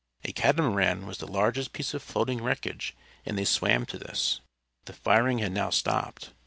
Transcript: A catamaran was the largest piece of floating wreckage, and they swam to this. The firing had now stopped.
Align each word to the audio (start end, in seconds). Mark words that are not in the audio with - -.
A 0.23 0.31
catamaran 0.31 1.05
was 1.05 1.19
the 1.19 1.27
largest 1.27 1.73
piece 1.73 1.93
of 1.93 2.01
floating 2.01 2.41
wreckage, 2.41 2.95
and 3.23 3.37
they 3.37 3.45
swam 3.45 3.85
to 3.85 3.99
this. 3.99 4.41
The 4.85 4.93
firing 4.93 5.37
had 5.37 5.51
now 5.51 5.69
stopped. 5.69 6.31